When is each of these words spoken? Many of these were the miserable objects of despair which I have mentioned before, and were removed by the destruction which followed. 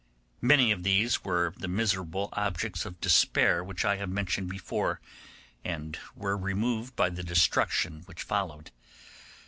Many 0.41 0.71
of 0.71 0.81
these 0.81 1.23
were 1.23 1.53
the 1.55 1.67
miserable 1.67 2.29
objects 2.33 2.87
of 2.87 2.99
despair 2.99 3.63
which 3.63 3.85
I 3.85 3.97
have 3.97 4.09
mentioned 4.09 4.49
before, 4.49 4.99
and 5.63 5.99
were 6.15 6.35
removed 6.35 6.95
by 6.95 7.11
the 7.11 7.21
destruction 7.21 8.01
which 8.07 8.23
followed. 8.23 8.71